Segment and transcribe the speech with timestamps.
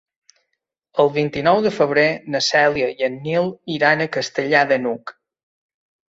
[1.01, 2.05] El vint-i-nou de febrer
[2.35, 5.13] na Cèlia i en Nil iran a Castellar de n'Hug.